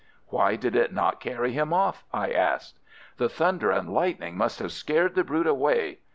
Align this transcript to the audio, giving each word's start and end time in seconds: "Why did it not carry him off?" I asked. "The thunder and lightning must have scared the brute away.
"Why 0.29 0.55
did 0.55 0.75
it 0.75 0.91
not 0.91 1.19
carry 1.19 1.51
him 1.51 1.71
off?" 1.71 2.05
I 2.11 2.31
asked. 2.31 2.79
"The 3.17 3.29
thunder 3.29 3.69
and 3.69 3.93
lightning 3.93 4.35
must 4.35 4.57
have 4.57 4.71
scared 4.71 5.13
the 5.13 5.23
brute 5.23 5.45
away. 5.45 5.99